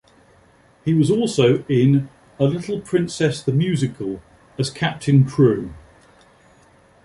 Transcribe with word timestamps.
He 0.83 0.95
was 0.95 1.11
also 1.11 1.63
in 1.69 2.09
"A 2.39 2.45
Little 2.45 2.79
Princess 2.81 3.43
the 3.43 3.51
Musical" 3.51 4.19
as 4.57 4.71
Captain 4.71 5.29
Crewe. 5.29 5.75